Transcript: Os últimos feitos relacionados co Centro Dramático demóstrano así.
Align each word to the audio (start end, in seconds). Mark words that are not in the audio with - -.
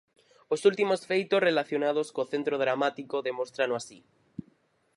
Os 0.53 0.61
últimos 0.69 1.01
feitos 1.09 1.43
relacionados 1.47 2.07
co 2.15 2.29
Centro 2.33 2.55
Dramático 2.63 3.15
demóstrano 3.29 3.73
así. 3.79 3.99